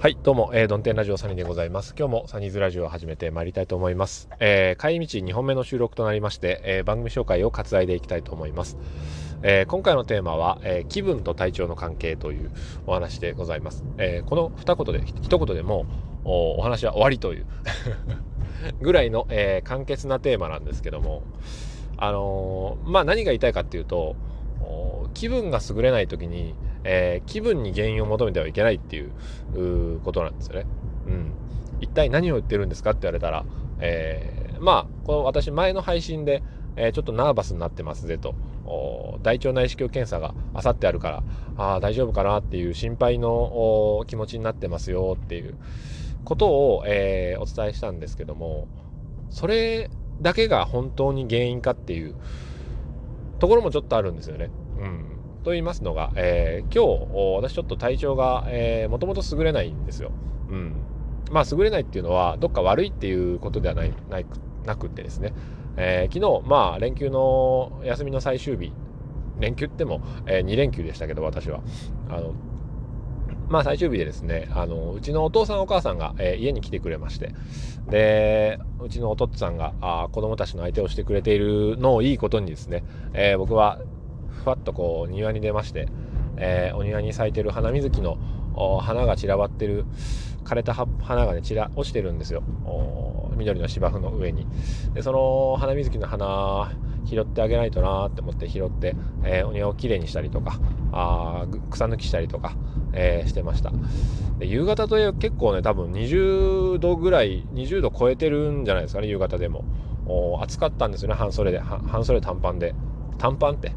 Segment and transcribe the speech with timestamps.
[0.00, 1.92] はい、どうも、えー、ドンテンラジオサニーでございます。
[1.98, 4.28] 今日もサニーズラジオを始めてまいりたいと思います。
[4.38, 8.78] えー、帰り道2本目の収録となりまして、えー、番組紹介を割愛でいきたいと思います。
[9.42, 12.52] えー、今回のテーマは、えー、気分と体調の関係という
[12.86, 13.82] お話でございます。
[13.96, 15.84] えー、この二言で、一言でも
[16.22, 17.46] おお話は終わりという
[18.80, 21.24] ぐらいの、えー、簡潔なテーマなんですけども、
[21.96, 24.14] あのー、まあ何が言いたいかっていうと、
[25.14, 26.54] 気分が優れない時に、
[26.90, 30.66] えー、気分に原因を求めてはいけないっていうことなんですよね。
[31.06, 31.32] うん。
[31.80, 33.44] 一体何を言ってるんですかって言われたら、
[33.78, 36.42] えー、まあ、この私前の配信で、
[36.76, 38.34] えー、ちょっとナーバスになってますぜと、
[39.22, 41.22] 大腸内視鏡検査があさってあるから、
[41.58, 45.56] ああ、大丈夫かなっていう心配の気持ちになってますよっていう
[46.24, 48.66] ことを、えー、お伝えしたんですけども、
[49.28, 49.90] それ
[50.22, 52.14] だけが本当に原因かっていう
[53.40, 54.50] ところもちょっとあるんですよね。
[54.78, 55.17] うん。
[55.48, 58.46] と言いますのが、えー、今日、私ちょっと体調が、
[58.90, 60.10] もともと優れないんですよ。
[60.50, 60.74] うん。
[61.30, 64.26] まあ、優れないっていうのは、どっか悪いっていうことではないない
[64.66, 65.32] なくってですね、
[65.78, 68.74] えー、昨日、まあ、連休の休みの最終日、
[69.40, 71.60] 連休っても、えー、2連休でしたけど、私は。
[72.10, 72.34] あの、
[73.48, 77.32] まあ、最終日でですね、あの、うちのお父さんお母さんが、えー、家に来てくれまして、
[77.88, 83.80] で、うちのお父さんが、あ子供たちの相手をしてくれているのをいいことにですね、えー、僕は
[84.38, 85.88] ふわっとこう庭に出まして、
[86.36, 88.18] えー、お庭に咲いてる花水木の
[88.80, 89.84] 花が散らばってる
[90.44, 92.42] 枯れた花がね散ら落ちてるんですよ。
[93.36, 94.46] 緑の芝生の上に。
[94.94, 96.72] でその花水木の花
[97.04, 100.58] 拾ってあげないとなって思って拾って、えー、お庭をきれいにしたりとか
[100.92, 102.56] あ草抜きしたりとか、
[102.92, 103.72] えー、してました。
[104.38, 109.64] で夕方と結構ね多分20度ぐらい20度超えてるんじゃないですかね夕方でも。
[110.40, 111.58] 暑かったんですよね半袖で。
[111.58, 112.74] 半袖短パンで。
[113.18, 113.72] 短パンって。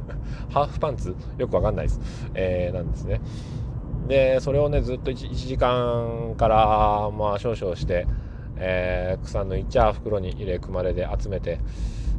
[0.52, 1.16] ハーフパンツ？
[1.38, 2.00] よくわかんないです、
[2.34, 3.20] えー、なんですね。
[4.06, 8.06] でそれをねずっと 1, 1時間からまあ少々して、
[8.56, 11.60] えー、草抜いちゃ袋に入れ組まれで集めて、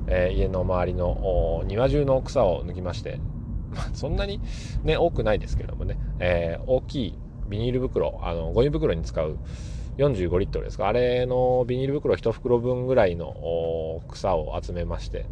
[0.07, 3.19] えー、家の周りの庭中の草を抜きまして、
[3.93, 4.39] そんなに
[4.83, 7.19] ね多くないですけどもね、えー、大きい
[7.49, 9.37] ビニール袋あのゴミ袋に使う
[9.97, 10.87] 45リットルですか。
[10.87, 15.25] あれのビニール袋1袋分ぐらいの草を集めまして。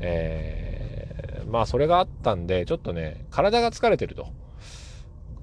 [0.00, 4.28] えー、まあそれがあったんで、ちょっとね、体が疲れてると。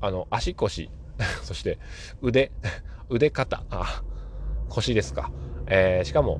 [0.02, 0.90] あの、足腰、
[1.44, 1.80] そして
[2.22, 2.52] 腕、
[3.10, 4.04] 腕肩、あ、
[4.70, 5.32] 腰ですか。
[5.68, 6.40] えー、しかも、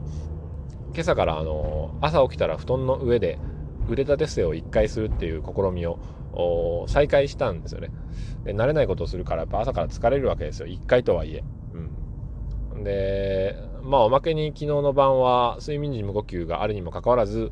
[0.94, 3.38] 今朝からあの、朝起きたら布団の上で
[3.88, 7.90] 腕立て伏せを1回するっていう試みを再開したんですよね。
[8.44, 10.68] で、慣れないことをするからやっぱ朝から疲れるわけですよ。
[10.68, 11.44] 1回とはいえ。
[12.84, 17.52] で、まあおまけに昨日の晩は睡眠時無呼吸があるにもかかわらず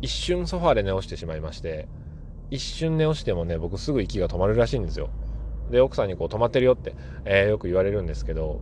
[0.00, 1.88] 一瞬ソファで寝落ちてしまいまして
[2.50, 5.10] 一瞬寝落ちてもね僕すぐ息が止まるらしいんですよ
[5.70, 8.60] で奥さんにこう止まってるよって、えー、よく言われるんですけど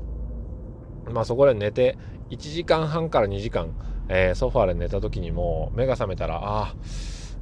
[1.10, 1.96] まあそこで寝て
[2.30, 3.70] 1時間半から2時間、
[4.08, 6.74] えー、ソファで寝た時にも目が覚めたらああ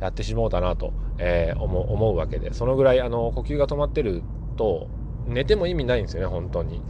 [0.01, 4.23] やってしもうたなと、えー、思思うわけでそのぐらいあの呼吸が止まってる
[4.57, 4.89] と
[5.27, 6.83] 寝ても意味ないんですよね本当に。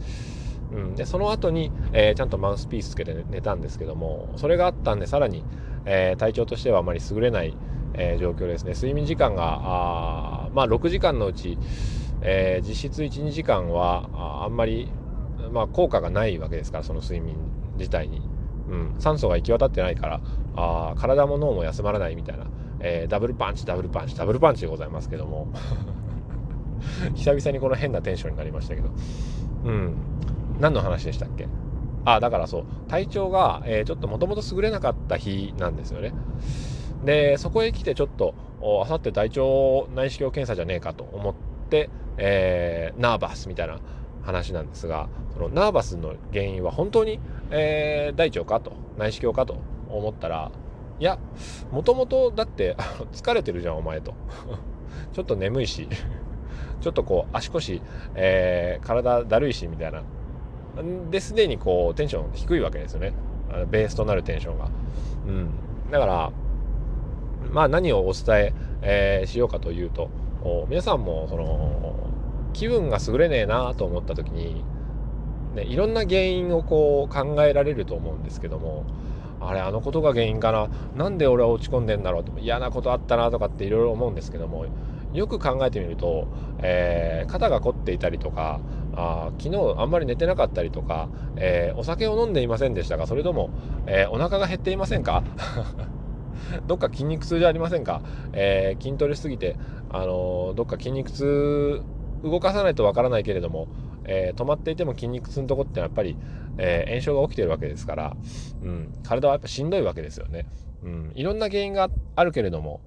[0.71, 5.43] うん、でその後に、えー、ちゃんとマウスピースつけて寝たんですけどもそれがあったんでさらに、
[5.85, 7.55] えー、体調としてはあまり優れない、
[7.93, 8.73] えー、状況ですね。
[8.73, 11.57] 睡眠時間があまあ6時間のうち、
[12.21, 14.91] え実質12時間はああんまり、
[15.51, 17.37] まあ、効果がないわけですからその睡眠
[17.77, 18.21] 自体に、
[18.69, 20.21] うん、酸素が行き渡ってないから
[20.55, 22.45] あ体も脳も休まらないみたいな、
[22.79, 25.47] えダブルパンチダブルパンチダブルパンチでございますけども。
[27.15, 28.89] 久々にこの変なテンションになりましたけど。
[29.65, 29.95] うん。
[30.59, 31.47] 何の話でしたっけ？
[32.05, 36.13] あ、だからそう、体調が、えー、ちょっともともと優れなかった日なんですよね。
[37.03, 38.33] で、そこへ来てちょっと、
[38.83, 39.41] あさって大腸
[39.93, 41.33] 内視鏡検査じゃねえかと思っ
[41.69, 43.79] て、えー、ナーバスみたいな
[44.23, 47.19] 話なんですが、そのナーバスの原因は本当に、
[47.51, 49.57] えー、大腸かと、内視鏡かと
[49.89, 50.51] 思ったら、
[50.99, 51.19] いや、
[51.71, 52.75] もともとだって
[53.11, 54.13] 疲れてるじゃん、お前と。
[55.13, 55.87] ちょっと眠いし、
[56.81, 57.81] ちょっとこう足腰、
[58.15, 60.03] えー、体だるいしみたいな
[61.09, 63.13] ですでにこうテンション低いわけですよね。
[63.69, 64.69] ベースとなるテンションが。
[65.27, 65.49] うん、
[65.91, 66.31] だから
[67.51, 70.09] まあ何をお伝ええー、しようかというと
[70.69, 71.95] 皆さんもその
[72.53, 74.63] 気分が優れねえなと思った時に、
[75.55, 78.85] ね、いろんな原因をこう考えられると思うんですけども
[79.39, 80.69] あれあのことが原因かな？
[80.95, 82.37] なんで俺は落ち込んでんだろうと？
[82.39, 84.65] 嫌なことあったなとかっていろいろ思うんですけども
[85.13, 86.27] よく考えてみると、
[86.59, 88.59] えー、肩が凝っていたりとか
[88.97, 93.51] あ昨日あんまり寝てなかったりとか、えー、お酒を飲んでいませんでしたがそれとも、
[93.85, 95.23] えー、お腹が減っていませんか？
[96.65, 98.01] どっか筋肉痛じゃありませんか、
[98.33, 99.55] えー、筋トレしすぎて、
[99.89, 101.81] あのどっか筋肉痛
[102.23, 103.67] 動かさないとわからないけれども、
[104.05, 106.17] えー、止まっていても筋肉痛のとこってやっぱり、
[106.57, 108.17] え、炎症が起きてるわけですから、
[108.63, 110.47] うん、体はやっぱしんどいわけですよね。
[110.83, 112.81] うん、いろんな原因があるけれども、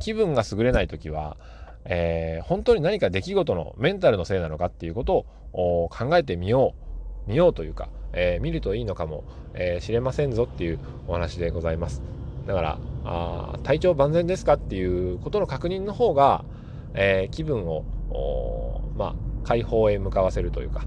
[0.00, 1.36] 気分が優れない時は、
[1.84, 6.74] えー、本当に何か出来事のメンタルのせいなのかっていうことを考えてみよ
[7.26, 9.24] う見ようというか、えー、見るといいのかも、
[9.54, 12.02] えー、知れませんぞっていうお話でございます。
[12.46, 16.44] だからあ体調万全ですかっていうことの確認の方が、
[16.94, 17.84] え気分を
[18.96, 20.84] まあ解放へ向かわせるというか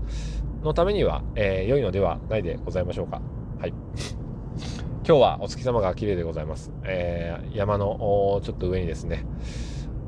[0.64, 3.22] のためには、え良いのではないでございましょうか。
[3.60, 3.74] はい。
[5.06, 9.26] 今日はお月様が綺麗でございます、え山のちょっと上にですね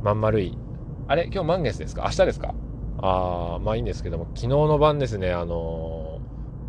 [0.04, 0.58] まん丸い
[1.08, 1.26] あれ？
[1.32, 2.04] 今日満月ですか？
[2.06, 2.56] 明日ですか？
[2.98, 6.20] あまあいいんですけども、昨日の晩ですね、あの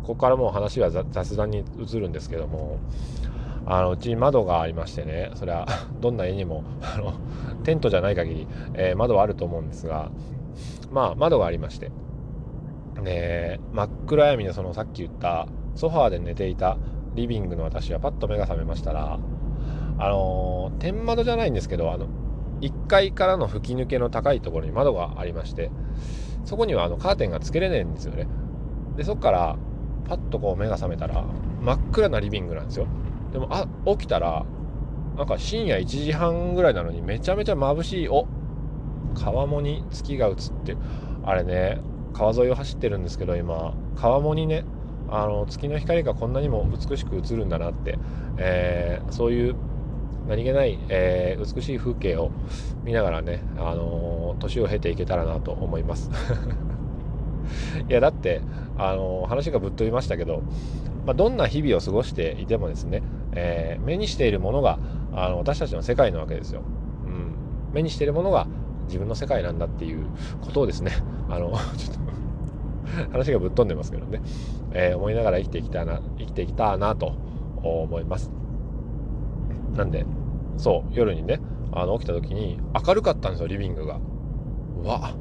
[0.03, 2.77] ー、ここからもう話は雑談に移るんですけども、
[3.65, 5.65] あのうちに窓がありましてね、それは
[5.99, 7.13] どんな家にもあの
[7.63, 10.11] テントじゃない限り、えー、窓はあると思うんですが、
[10.91, 11.91] まあ窓がありまして、
[13.01, 16.77] ね、真っ暗闇のそのさっき言ったソファーで寝ていた
[17.15, 19.17] リビングの私はパッと目が覚めましたら、
[19.97, 22.05] あのー、天窓じゃないんですけど、あの
[22.61, 25.71] 1階からの吹き抜けの高いところに窓がありまして
[26.45, 28.27] そこにはあのカーテンがつけれないんですよね。
[28.95, 29.57] でそこから
[30.07, 31.25] パッとこう目が覚めたら
[31.61, 32.87] 真っ暗なリビングなんですよ。
[33.33, 34.45] でもあ起きたら
[35.17, 38.27] なんか深夜1時半ぐらいなのにめちゃめちゃ眩しいお
[39.13, 40.77] 川面に月が映って
[41.23, 41.81] あれね
[42.13, 44.63] 川沿いを走ってるんですけど今川面にね
[45.09, 47.97] あの月の光がこんなにも美しく映るんだなって、
[48.37, 49.55] えー、そういう
[50.27, 52.31] 何気ない、えー、美しい風景を
[52.83, 56.11] 見ながらね、あのー、年を経ていけたらなと思います。
[57.89, 58.41] いやだって、
[58.77, 60.43] あのー、話がぶっ飛びましたけど、
[61.05, 63.01] まあ、どんな日々を過ごしていてもですね、
[63.33, 64.79] え目にしているものが
[65.13, 66.61] あの私たちの世界なわけですよ。
[67.05, 67.33] うん、
[67.73, 68.47] 目にしているものが
[68.87, 70.05] 自分の世界なんだっていう
[70.41, 70.91] ことをですね、
[71.29, 74.21] あの ちょっと 話がぶっ飛んでますけどね、
[74.73, 77.13] え思いながら生きていきたいな生きていきたいなと
[77.63, 78.36] 思います。
[79.77, 80.05] なんで
[80.57, 81.39] そう夜にね
[81.71, 83.99] あの起きた時に明るかったんですよリビングが。
[84.83, 85.15] うわ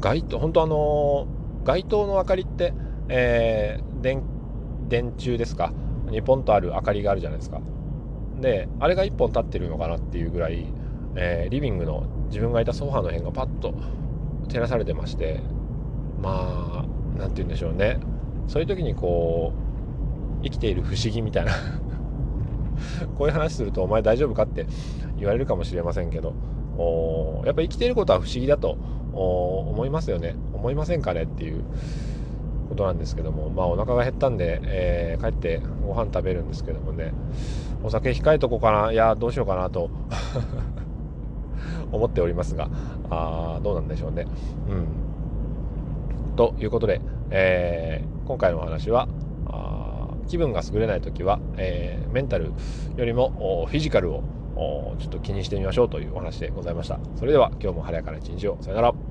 [0.00, 2.72] 街灯本当あのー、街灯の明かりって、
[3.08, 4.22] えー、電
[4.88, 5.72] 電柱ですか？
[6.10, 7.60] にポンとある明かりがあるじゃないですか。
[8.40, 10.66] であれが1本立ってるのかなっていうぐらい、
[11.14, 13.74] えー、リビングの自分がいたソファーの辺がパッと
[14.48, 15.40] 照らされてまして
[16.22, 16.86] まあ
[17.18, 17.98] 何て言うんでしょうね。
[18.46, 19.52] そういう時にこ
[20.40, 21.52] う生きている不思議みたいな
[23.16, 24.66] こういう話するとお前大丈夫かって
[25.18, 26.32] 言われるかもしれませんけど
[26.78, 28.76] おやっぱ生きてることは不思議だと
[29.12, 30.36] 思いますよね。
[30.54, 31.64] 思いませんかねっていう
[32.68, 37.12] ことなんですけどもまあお腹が減ったんで、えー、帰ってご飯食べるんですけどもね
[37.82, 39.90] お酒控えとこうかないやどうしようかなと
[41.90, 42.70] 思っておりますが
[43.10, 44.26] あどうなんでしょうね。
[44.68, 46.36] うん。
[46.36, 47.00] ということで、
[47.30, 49.08] えー、今回のお話は
[50.30, 52.52] 気分が優れない時は、えー、メンタル
[52.96, 54.22] よりもフィジカルを
[54.98, 57.00] ちょっと気にしてみましょうというお話でございました。
[57.16, 58.56] それでは今日も晴れやかな一日を。
[58.60, 59.09] さよなら。